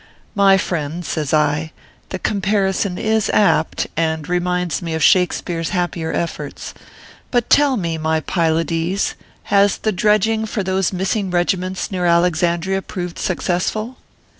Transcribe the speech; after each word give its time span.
"My 0.33 0.57
friend," 0.57 1.05
says 1.05 1.31
I," 1.31 1.73
the 2.09 2.17
comparison 2.17 2.97
is 2.97 3.29
apt, 3.35 3.85
and 3.95 4.27
reminds 4.27 4.81
me 4.81 4.95
of 4.95 5.03
Shakspeare 5.03 5.59
s 5.59 5.69
happier 5.69 6.11
efforts. 6.11 6.73
But 7.29 7.51
tell 7.51 7.77
me, 7.77 7.99
my 7.99 8.21
Pylades, 8.21 9.13
has 9.53 9.77
the 9.77 9.91
dredging 9.91 10.47
for 10.47 10.63
those 10.63 10.91
missing 10.91 11.29
regiments 11.29 11.91
near 11.91 12.07
Alexandria 12.07 12.81
proved 12.81 13.19
successful 13.19 13.97